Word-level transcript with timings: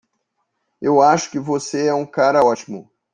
Eu 0.81 0.99
acho 0.99 1.29
que 1.29 1.37
você 1.39 1.85
é 1.85 1.93
um 1.93 2.07
cara 2.07 2.43
ótimo. 2.43 2.89